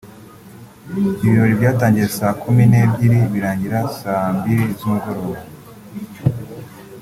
[1.25, 5.41] Ibirori byatangiye saa kumi n’ebyiri birangira saa mbiri z’umugoroba